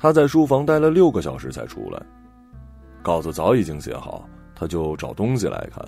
[0.00, 2.00] 他在书房待了六个小时才出来，
[3.02, 5.84] 稿子早已经写好，他就找东西来看。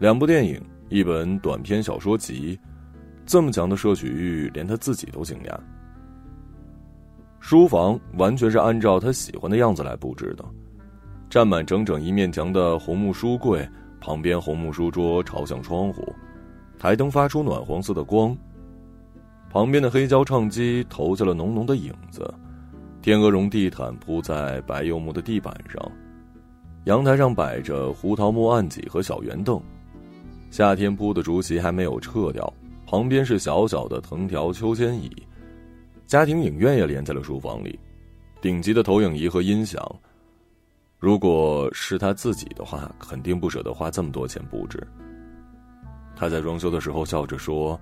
[0.00, 2.58] 两部电影，一本短篇小说集，
[3.24, 5.56] 这么强的摄取欲，连他自己都惊讶。
[7.38, 10.44] 书房完全是按照他喜欢的样子来布置的，
[11.28, 13.66] 占满整整一面墙的红木书柜，
[14.00, 16.12] 旁边红木书桌朝向窗户，
[16.76, 18.36] 台灯发出暖黄色的光。
[19.48, 22.34] 旁边的黑胶唱机投下了浓浓的影子。
[23.02, 25.90] 天鹅绒地毯铺在白柚木的地板上，
[26.84, 29.58] 阳台上摆着胡桃木案几和小圆凳，
[30.50, 32.52] 夏天铺的竹席还没有撤掉，
[32.86, 35.10] 旁边是小小的藤条秋千椅，
[36.06, 37.80] 家庭影院也连在了书房里，
[38.42, 39.82] 顶级的投影仪和音响。
[40.98, 44.86] 如果是他自己的话，肯定不舍得花这么多钱布置。
[46.14, 47.80] 他在装修的时候笑着说：“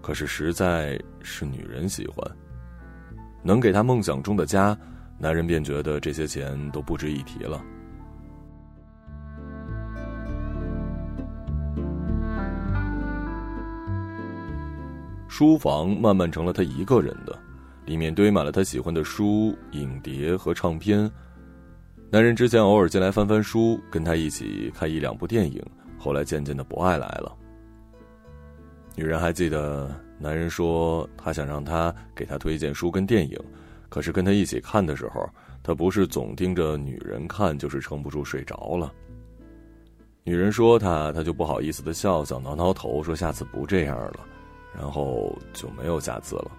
[0.00, 2.16] 可是实在是女人喜欢。”
[3.46, 4.76] 能给他梦想中的家，
[5.18, 7.62] 男人便觉得这些钱都不值一提了。
[15.28, 17.38] 书房慢慢成了他一个人的，
[17.84, 21.10] 里面堆满了他喜欢的书、影碟和唱片。
[22.10, 25.62] 男人之前偶尔进来翻翻书，跟他一起看一两部电影，
[25.98, 27.30] 后来渐渐的不爱来了。
[28.96, 29.94] 女人还记得。
[30.24, 33.38] 男人说：“他想让他给他推荐书跟电影，
[33.90, 35.28] 可是跟他一起看的时候，
[35.62, 38.90] 他不是总盯着女人看，就是撑不住睡着了。”
[40.24, 44.20] 女人说他，他就不好意思的笑笑，挠挠头说：“下次不这样了。”
[44.74, 46.50] 然后就没有下次了。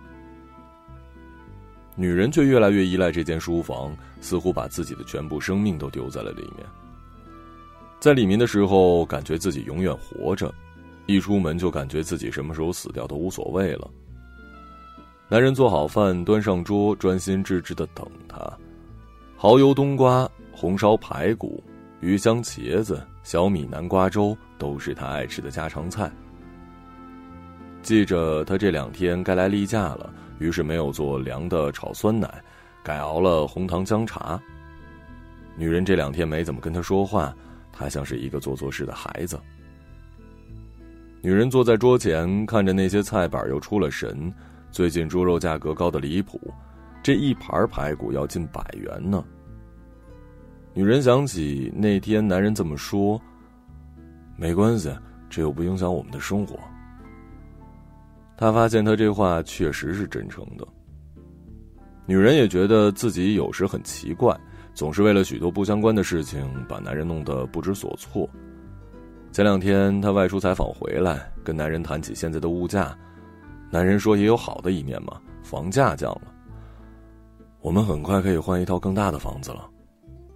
[1.95, 6.63] 女人却越来越依赖这间书房，似乎把自己的全部生命都丢在了里面。
[7.99, 10.53] 在里面的时候，感觉自己永远活着。
[11.05, 13.89] 一出门就感觉自己什么时候死掉都无所谓了。
[15.27, 18.39] 男人做好饭，端上桌，专心致志的等他。
[19.37, 21.63] 蚝油冬瓜、红烧排骨、
[21.99, 26.11] 鱼香茄子、小米南瓜粥，都是他爱吃的家常菜。
[27.81, 32.43] 记着他这两天该来例假了，于是没有做凉的炒酸奶，
[32.83, 34.39] 改熬了红糖姜茶。
[35.55, 37.35] 女人这两天没怎么跟他说话，
[37.71, 39.39] 他像是一个做错事的孩子。
[41.25, 44.31] 女人坐在桌前，看着那些菜板，又出了神。
[44.69, 46.39] 最近猪肉价格高的离谱，
[47.01, 49.25] 这一盘排骨要近百元呢。
[50.71, 53.19] 女人想起那天男人这么说
[54.37, 54.95] ：“没关系，
[55.27, 56.59] 这又不影响我们的生活。”
[58.37, 60.67] 她发现他这话确实是真诚的。
[62.05, 64.39] 女人也觉得自己有时很奇怪，
[64.75, 68.29] 总是为了许多不相关的事情把男人弄得不知所措。
[69.35, 72.97] 前两天，她外出采访回来，跟男人谈起现在的物价。
[73.69, 76.21] 男人说：“也有好的一面嘛，房价降了，
[77.59, 79.69] 我们很快可以换一套更大的房子了，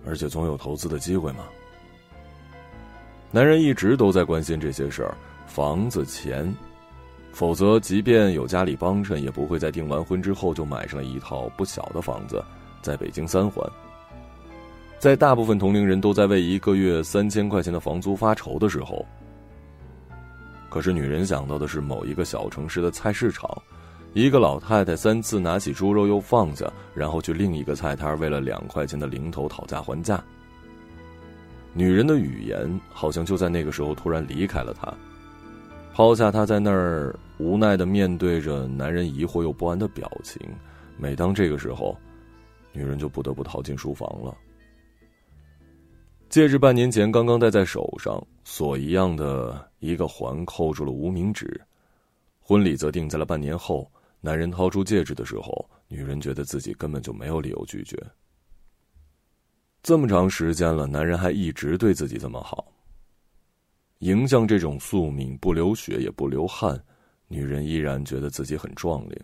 [0.06, 1.46] 而且总有投资的机会嘛。”
[3.32, 5.16] 男人一直都在关心这些事儿，
[5.48, 6.54] 房子、钱，
[7.32, 12.44] 否则即便有家里帮衬，也不会在订完婚之后就买上一套不小的房子，
[12.82, 13.66] 在北京三环。
[15.00, 19.06] 在大部分同龄人都在为一个月三千块钱的房租发愁的时候，
[20.70, 23.50] 可是女人想到的是某一个小城市的菜市场，
[24.12, 30.22] 一个老太太三次拿起猪肉又放下，然后去另一个菜摊为了两块钱的零头讨价还价。
[31.72, 34.94] 女人的语言好像就在那个时候突然离开了她，
[35.94, 40.42] 抛下她在那儿无奈的面对着男人疑惑又不安的表情。
[40.98, 41.98] 每当这个时候，
[42.74, 44.36] 女人就不得不逃进书房了。
[46.30, 51.60] 戒指半年前刚刚戴在手上，锁一样的一个环扣住了无名指。
[52.40, 53.92] 婚礼则定在了半年后。
[54.22, 57.98] 男人掏出戒指的时候，女人觉得自己根本就没有理由拒绝。
[59.82, 62.72] 这么长时间了，男人还一直对自己这么好。
[64.00, 66.80] 迎向这种宿命，不流血也不流汗，
[67.28, 69.20] 女人依然觉得自己很壮烈。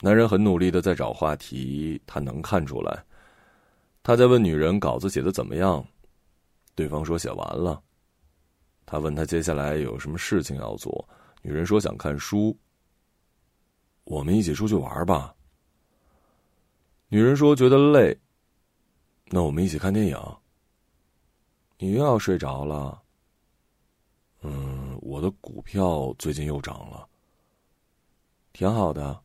[0.00, 3.04] 男人很努力的在找话题，他能看出来。
[4.06, 5.84] 他在问女人稿子写的怎么样，
[6.76, 7.82] 对方说写完了。
[8.86, 11.08] 他问他接下来有什么事情要做，
[11.42, 12.56] 女人说想看书。
[14.04, 15.34] 我们一起出去玩吧。
[17.08, 18.16] 女人说觉得累，
[19.24, 20.16] 那我们一起看电影。
[21.76, 23.02] 你又要睡着了。
[24.42, 27.08] 嗯，我的股票最近又涨了，
[28.52, 29.20] 挺好的。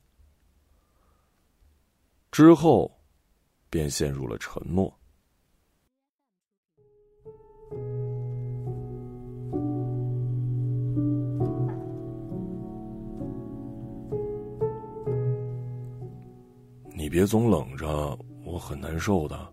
[2.31, 2.92] 之后。
[3.72, 4.94] 便陷入了沉默。
[16.94, 19.52] 你别总冷着，我很难受的。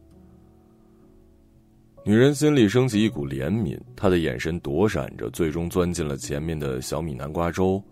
[2.05, 7.83] 女人心里升起一股怜悯，她的眼神躲闪着，最终钻进了前面的小米南瓜粥。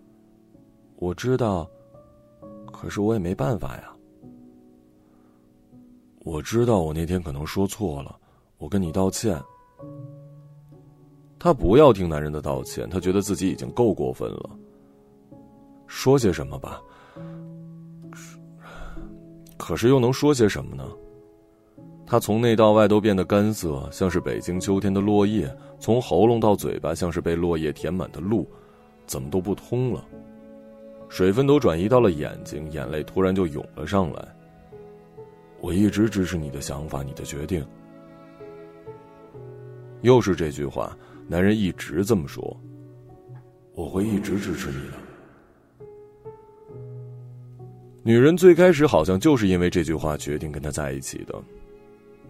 [0.97, 1.69] 我知道，
[2.71, 3.96] 可是我也没办法呀。
[6.27, 8.13] 我知道我那天可能说错了，
[8.57, 9.41] 我跟你道歉。
[11.39, 14.49] 她不要听男人的道歉，她觉得自己已经够过分了。
[15.87, 16.81] 说些什么吧，
[19.55, 20.83] 可是又能说些什么呢？
[22.05, 25.47] 他从内到外都变得干涩，像是北京秋天的落叶；
[25.79, 28.45] 从喉咙到嘴巴，像是被落叶填满的路，
[29.05, 30.03] 怎么都不通了。
[31.07, 34.27] 水分都转移到了眼睛，眼泪突然就涌了上来。
[35.67, 37.61] 我一直支持你的想法，你的决定。
[39.99, 40.97] 又是这句话，
[41.27, 42.57] 男人一直这么说。
[43.73, 44.93] 我会一直支持你的。
[48.01, 51.35] 女人最开始好像就是因为这句话决定跟他在一起的。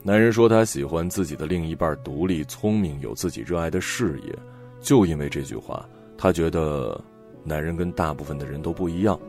[0.01, 4.35] 男人说他喜欢自己的另一半独立、聪明，有自己热爱的事业。
[4.81, 5.87] 就因为这句话，
[6.17, 6.99] 他觉得
[7.43, 9.19] 男人跟大部分的人都不一样。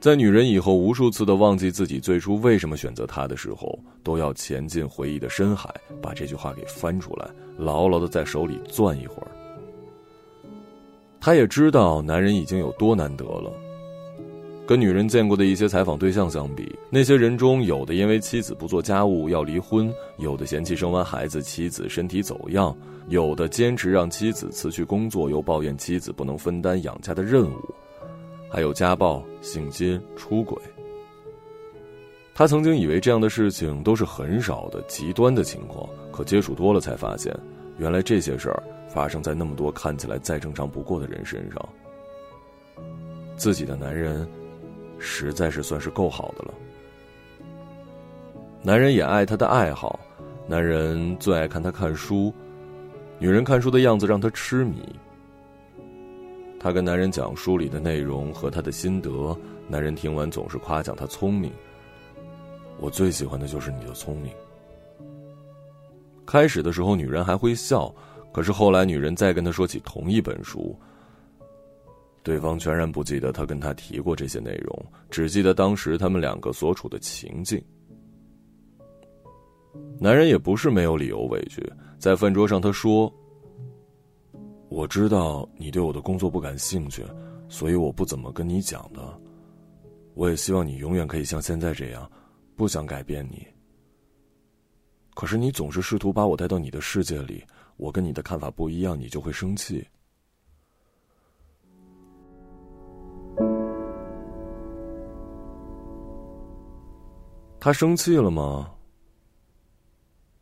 [0.00, 9.28] 在女人以后无数次的忘记自己最初为什么选择他的时候，都要潜进回忆的深海，把这句话给翻出来，牢牢的在手里攥一会儿。
[11.20, 13.52] 他也知道男人已经有多难得了。
[14.68, 22.76] 跟女人见过的一些采访对象相比，那些人中有的因为妻子不做家务要离婚，有的嫌弃生完孩子妻子身体走样，
[23.08, 27.74] 有的坚持让妻子辞去工作，又抱怨妻子不能分担养家的任务，
[28.48, 30.56] 还有家暴、性侵、出轨。
[32.34, 37.34] 他曾经以为这样的事情都是很少的极端的情况，可接触多了才发现，
[37.78, 41.68] 原来这些事儿发生在那么多看起来再正常不过的人身上。
[43.36, 44.28] 自己的男人。
[45.00, 46.52] 实在是算是够好的了。
[48.64, 49.96] 男人也爱他的爱好，
[50.44, 52.34] 男人最爱看他看书，
[53.20, 54.82] 女人看书的样子让他痴迷。
[56.60, 59.36] 他跟男人讲书里的内容和他的心得，
[59.68, 61.52] 男人听完总是夸奖他聪明。
[62.78, 64.32] 我最喜欢的就是你的聪明。
[66.26, 67.94] 开始的时候，女人还会笑，
[68.32, 70.78] 可是后来，女人再跟他说起同一本书。
[72.22, 77.62] 对方全然不记得他跟他提过这些内容，只记得当时他们两个所处的情境。
[79.98, 81.62] 男人也不是没有理由委屈，
[81.98, 83.12] 在饭桌上他说
[84.78, 87.04] ：“我知道你对我的工作不感兴趣，
[87.48, 89.20] 所以我不怎么跟你讲的。
[90.14, 92.08] 我也希望你永远可以像现在这样，
[92.54, 93.44] 不想改变你。
[95.16, 97.44] 可是你总是试图把我带到你的世界里，
[97.76, 99.84] 我跟你的看法不一样，你就会生气。”
[107.58, 108.72] 他生气了吗？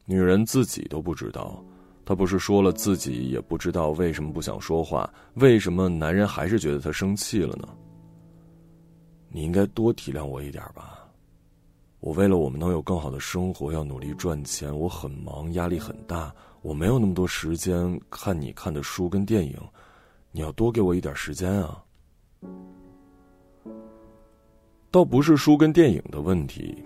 [0.05, 1.65] 女人自己都不知道，
[2.07, 7.69] 他不是说了自己也不知道为什么不想说话，为什么男人还是觉得他生气了呢？
[9.29, 11.05] 你应该多体谅我一点吧，
[11.99, 14.75] 我为了我们能有更好的生活，要努力赚钱。
[14.75, 19.59] 我很忙，压力很大，我没有那么多时间看你看的书跟电影，
[20.31, 21.83] 你要多给我一点时间啊。
[24.93, 26.83] 倒不是书跟电影的问题。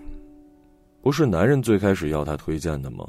[1.03, 3.07] 不是男人最开始要他推荐的吗？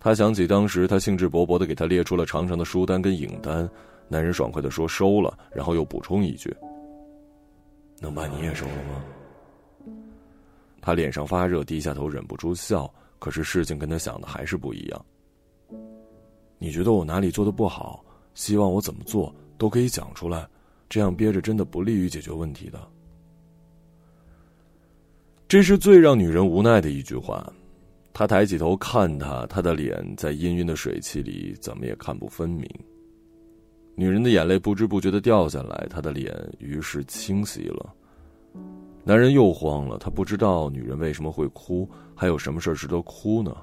[0.00, 3.68] 他想起当时他兴致勃勃的给他列出了长长的书单跟影单，
[4.08, 6.52] 男人爽快的说收了，然后又补充一句
[8.00, 9.04] ：“能把你也收了吗？”
[10.80, 12.90] 他脸上发热，低下头忍不住笑。
[13.18, 15.04] 可是事情跟他想的还是不一样。
[16.56, 18.02] 你觉得我哪里做的不好？
[18.32, 20.48] 希望我怎么做都可以讲出来，
[20.88, 22.80] 这样憋着真的不利于解决问题的。
[25.46, 27.46] 这是最让女人无奈的一句话。
[28.12, 32.68] 他抬起头看他，他的脸在氤氲的水汽里怎么也看不分明。
[33.94, 37.94] 女人的眼泪不知不觉的掉下来，她的脸于是清晰了。
[39.04, 43.56] 男人又慌了，他不知道女人为什么会哭，还有什么事值得哭呢？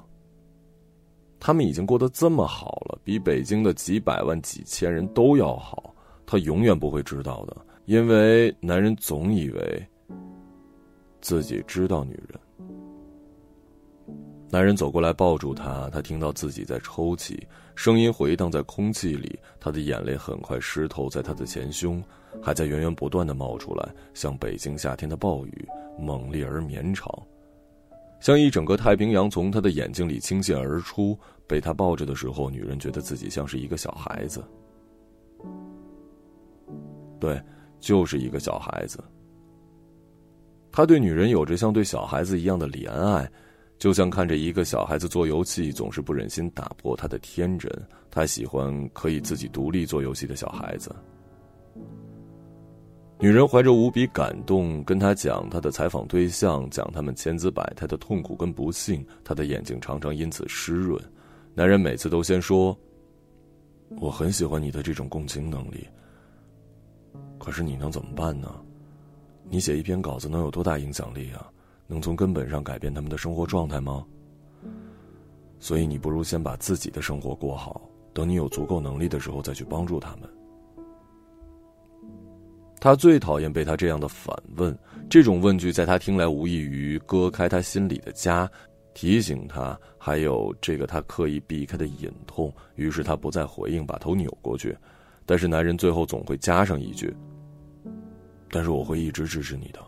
[1.40, 5.94] 他们已经过得这么好了，比北京的几百万、几千人都要好。
[6.26, 9.86] 他永远不会知道的，因为男人总以为。
[11.20, 12.38] 自己知道女人。
[14.50, 19.38] 男人走过来抱住她，他听到自己在抽泣，声音回荡在空气里。
[19.60, 22.02] 他的眼泪很快湿透在他的前胸，
[22.42, 27.06] 还在源源不断的冒出来，像北京夏天的暴雨，猛烈而绵长，
[28.20, 31.18] 像一整个太平洋从他的眼睛里倾泻而出。
[31.46, 34.44] 被他抱着的时候，女人觉得自己像是一个小孩子。
[37.18, 37.42] 对，
[37.80, 39.02] 就是一个小孩子。
[40.70, 43.26] 他对女人有着像对小孩子一样的怜爱，
[43.78, 47.70] 就像看着一个小孩子做游戏，总是不忍心打破他的天真。
[48.10, 50.94] 他喜欢可以自己独立做游戏的小孩子。
[53.20, 59.04] 女人怀着无比感动，跟他讲他的采访对象，讲他们千姿百态的痛苦跟不幸。
[59.24, 61.00] 他的眼睛常常因此湿润。
[61.54, 62.76] 男人每次都先说
[64.00, 65.86] ：“我很喜欢你的这种共情能力。”
[67.38, 68.52] 可是你能怎么办呢？
[69.48, 71.48] 你写一篇稿子能有多大影响力啊？
[71.88, 74.04] 能从根本上改变他们的生活状态吗？
[75.58, 77.80] 所以你不如先把自己的生活过好，
[78.12, 80.30] 等你有足够能力的时候再去帮助他们。
[82.78, 84.78] 他最讨厌被他这样的反问，
[85.10, 88.48] 这种问句在他听来无异于割开他心里的痂，
[88.94, 92.54] 提醒他还有这个他刻意避开的隐痛。
[92.76, 94.76] 于是他不再回应，把头扭过去。
[95.26, 97.12] 但是男人最后总会加上一句。
[98.50, 99.80] 但是我会一直支持你的。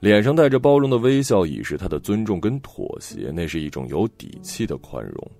[0.00, 3.30] 脸上带着包容的微笑，已是他的尊重跟妥协。
[3.32, 5.30] 那是一种有底气的宽容，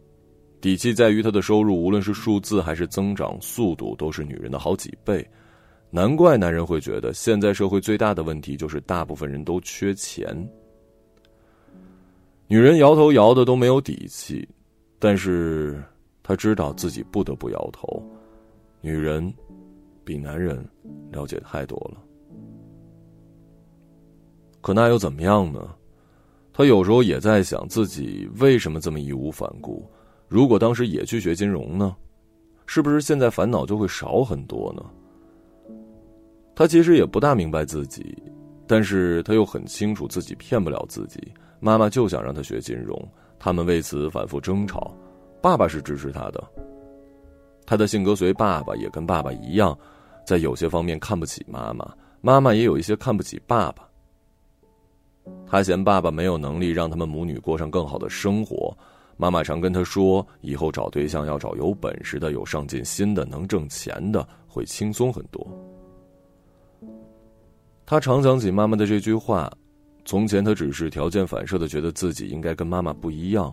[0.60, 5.26] 底气在于他的收入，无论是数字还是增长速度，都是女人的好几倍。
[5.90, 10.26] 难怪男人会觉得，现在社会最大的问题就是大部分人都缺钱。
[12.46, 14.48] 女人摇头摇的都没有底气，
[14.98, 15.82] 但是
[16.22, 18.02] 她知道自己不得不摇头。
[18.80, 19.32] 女人。
[20.02, 20.66] 比男人
[21.12, 22.02] 了解太多了，
[24.60, 25.60] 可那又怎么样呢？
[26.52, 29.88] 他有时候也在想，自己为什么这么义无反顾？
[30.28, 31.96] 如果当时也去学金融呢？
[32.66, 34.84] 是不是现在烦恼就会少很多呢？
[36.54, 38.16] 他其实也不大明白自己，
[38.66, 41.20] 但是他又很清楚自己骗不了自己。
[41.58, 42.96] 妈妈就想让他学金融，
[43.38, 44.94] 他们为此反复争吵。
[45.40, 46.44] 爸爸是支持他的，
[47.64, 49.76] 他的性格随爸爸，也跟爸爸一样。
[50.26, 53.89] 在有些方面看不起妈妈，妈妈也有一些看不起爸爸。
[55.46, 58.76] 他嫌爸爸没有能力让他们母女过上更好的生活，
[59.16, 65.46] 妈妈常跟他说，以后找对象要找有本事的、有上进心的、能挣钱的，会轻松很多。
[67.84, 69.52] 他常想起妈妈的这句话，
[70.04, 73.52] 从前他只是条件反射的觉得自己应该跟妈妈不一样。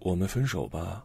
[0.00, 1.04] 我们分手吧。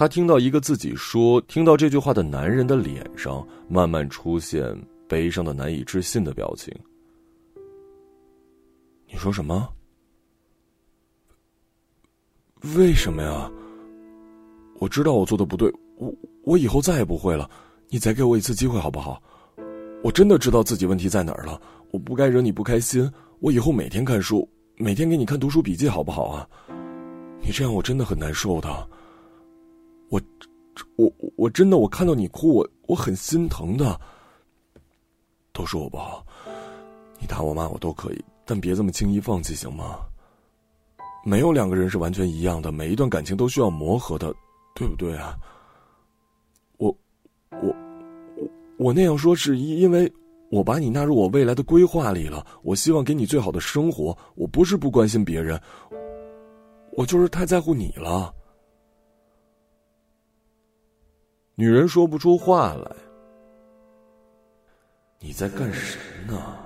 [0.00, 4.74] 他听到一个自己说，听到这句话的男人的脸上慢慢出现
[5.06, 6.74] 悲伤的、难以置信的表情。
[9.06, 9.68] 你说什么？
[12.74, 13.52] 为什么呀？
[14.78, 16.10] 我知道我做的不对，我
[16.44, 17.50] 我以后再也不会了。
[17.90, 19.22] 你再给我一次机会好不好？
[20.02, 23.06] 我真的知道自己问题在哪儿了，我不该惹你不开心。
[23.40, 26.48] 我以后每天看书，每天给你看读书笔记，好不好啊？
[27.42, 28.88] 你这样我真的很难受的。
[30.10, 30.20] 我，
[30.96, 33.98] 我我真的我看到你哭，我我很心疼的。
[35.52, 36.24] 都是我不好，
[37.18, 39.98] 你打我骂我都可以，但别这么轻易放弃，行吗？
[41.24, 44.32] 没有两个人是完全一样的，每一段感情都需要磨合的，
[44.74, 45.36] 对不对啊？
[46.78, 46.96] 我，
[47.50, 47.74] 我，
[48.78, 50.10] 我那样说是因为
[50.50, 55.60] 我把你纳入我未来的规划里了，我希望给你最好的生活，我不是不关心别人，
[56.92, 58.32] 我就是太在乎你了。
[61.60, 62.96] 女人说不出话来。
[65.18, 66.56] 你在干什么呢？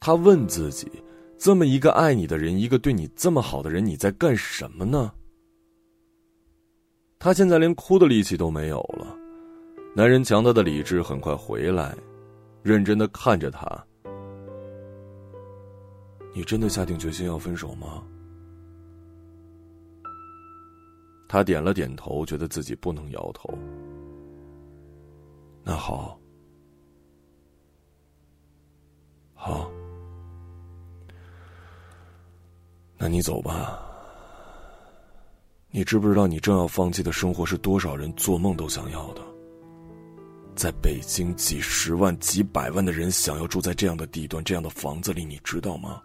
[0.00, 0.90] 她问自己：
[1.38, 5.12] 这么一个爱你的人，一个对你这么好的人，你在干什么呢？
[7.20, 9.16] 她现在连哭的力气都没有了。
[9.94, 11.96] 男人强大的理智很快回来，
[12.64, 13.86] 认真的看着她
[16.34, 18.02] ：“你真的下定决心要分手吗？”
[21.28, 23.52] 他点了点头，觉得自己不能摇头。
[25.62, 26.18] 那好，
[29.34, 29.70] 好，
[32.96, 33.82] 那你走吧。
[35.70, 39.20] 你知不知道，你正要放弃的生活是多少人做梦都想要的？
[40.54, 46.00] 在北京，几十万、几百万的人想要住在这样的地段、这样的房子里，你知道吗？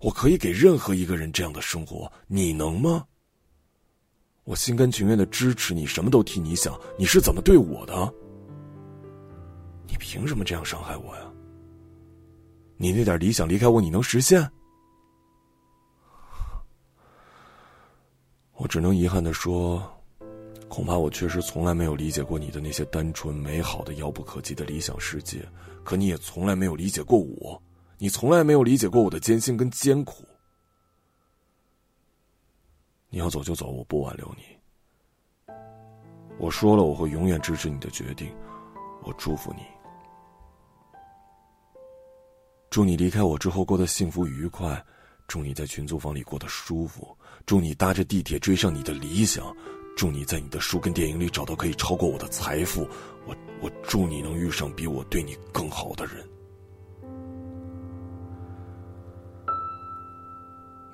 [0.00, 3.06] 我可以给任何一个人这样的生活，你能吗？
[4.46, 6.80] 我心甘情愿的支持你，什么都替你想。
[6.96, 8.14] 你是怎么对我的？
[9.88, 11.22] 你凭什么这样伤害我呀？
[12.76, 14.48] 你那点理想离开我，你能实现？
[18.52, 19.82] 我只能遗憾的说，
[20.68, 25.44] 恐怕我确实从来没有理解过你的那些单纯美好的、遥不可及的理想世界，
[25.82, 27.60] 可你也从来没有理解过我，
[27.98, 30.24] 你从来没有理解过我的艰辛跟艰苦。
[33.16, 34.42] 你要走就走，我不挽留你。
[36.38, 38.30] 我说了，我会永远支持你的决定，
[39.04, 39.62] 我祝福你。
[42.68, 44.84] 祝你离开我之后过得幸福愉快，
[45.26, 49.46] 祝你在群租房里过得舒服，祝你搭着地铁追上你的理想，
[49.96, 52.86] 祝你在你的书跟电影里找到可以超过我的财富，
[53.24, 56.22] 我我祝你能遇上比我对你更好的人。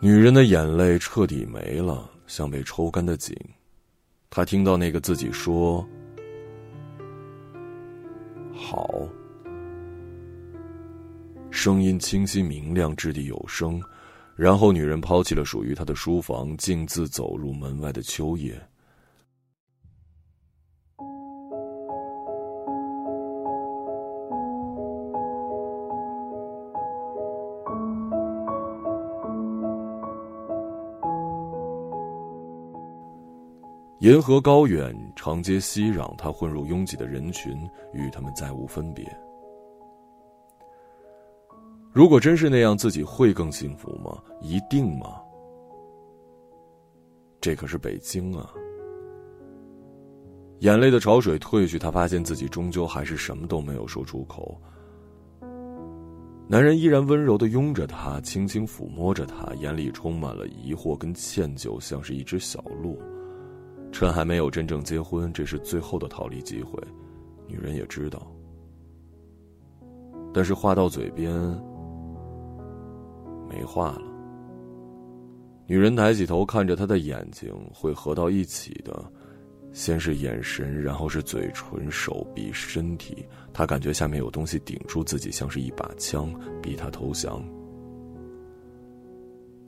[0.01, 3.37] 女人的眼泪彻底没了，像被抽干的井。
[4.31, 5.87] 他听到那个自己说
[8.57, 9.07] ：“好。”
[11.53, 13.79] 声音清晰明亮，掷地有声。
[14.35, 18.59] 然后，女人抛弃了属于她的书房，径自走入门外的秋叶。
[34.03, 37.57] 银河高远，长街熙攘，他混入拥挤的人群，
[37.93, 39.07] 与他们再无分别。
[41.93, 44.21] 如果真是那样，自己会更幸福吗？
[44.41, 45.23] 一定吗？
[47.41, 48.53] 这可是北京啊！
[50.59, 54.61] 眼泪的潮水退去，他发现自己终究还是什么都没有说出口。
[56.49, 63.01] 男人依然温柔的拥着她，轻轻抚摸着她，眼里充满了疑惑跟歉疚，像是一只小鹿。
[63.93, 66.83] 趁还没有真正结婚，这是最后的逃离机会，
[67.47, 68.27] 女人也知道。
[70.35, 71.33] 但是话到嘴边。
[73.49, 74.03] 没话了。
[75.67, 79.05] 女人抬起头，看着他的眼睛，会合到一起的，
[79.73, 83.27] 先是眼神，然后是嘴唇、手臂、身体。
[83.53, 87.45] 他感觉下面有东西顶住自己，像是一把枪，逼他投降。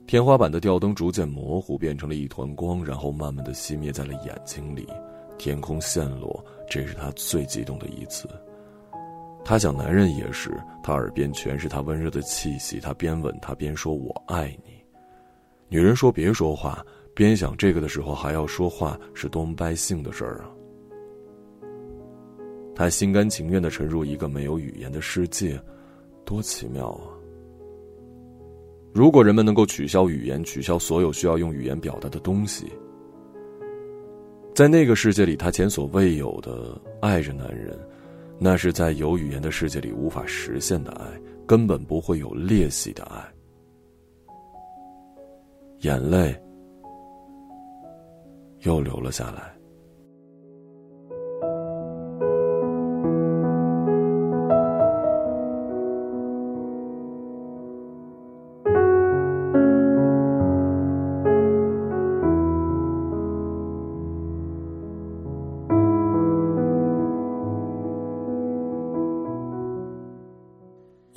[0.07, 4.87] 天花板的吊灯逐渐模糊，变成了一团光，然后慢慢的熄灭在了眼睛里。
[5.37, 8.29] 天空陷落，这是他最激动的一次。
[9.43, 10.55] 他想，男人也是。
[10.83, 12.79] 他耳边全是他温热的气息。
[12.79, 14.73] 他边吻他边说：“我爱你。”
[15.67, 20.51] 女人说：“别说话。”边想这个的时候还要说话，是多么败兴的事儿啊！
[22.75, 25.57] 他心甘情愿的沉入一个没有语言的世界，
[26.25, 27.07] 多奇妙啊！
[28.95, 32.71] 如果人们能够取消语言，取消所有需要用语言表达的东西，
[34.55, 37.77] 在那个世界里，他前所未有的爱着男人。
[38.39, 41.05] 那是在有语言的世界里无法实现的爱，
[41.45, 43.21] 根本不会有裂隙的爱。
[45.79, 46.33] 眼泪
[48.61, 49.54] 又流了下来。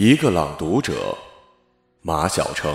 [0.08, 1.14] 一个朗读者，
[2.00, 2.74] 马晓成。